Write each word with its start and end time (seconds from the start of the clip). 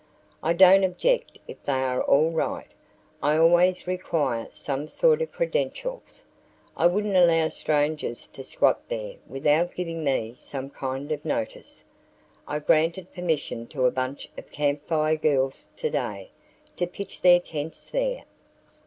"I 0.41 0.53
don't 0.53 0.83
object 0.83 1.37
if 1.47 1.61
they 1.61 1.79
are 1.83 2.01
all 2.01 2.31
right. 2.31 2.65
I 3.21 3.37
always 3.37 3.85
require 3.85 4.47
some 4.49 4.87
sort 4.87 5.21
of 5.21 5.31
credentials. 5.31 6.25
I 6.75 6.87
wouldn't 6.87 7.15
allow 7.15 7.49
strangers 7.49 8.25
to 8.29 8.43
squat 8.43 8.81
there 8.89 9.17
without 9.27 9.75
giving 9.75 10.03
me 10.03 10.33
some 10.35 10.71
kind 10.71 11.11
of 11.11 11.23
notice. 11.23 11.83
I 12.47 12.57
granted 12.57 13.13
permission 13.13 13.67
to 13.67 13.85
a 13.85 13.91
bunch 13.91 14.27
of 14.39 14.49
Camp 14.49 14.87
Fire 14.87 15.17
Girls 15.17 15.69
today 15.77 16.31
to 16.77 16.87
pitch 16.87 17.21
their 17.21 17.39
tents 17.39 17.91
there." 17.91 18.23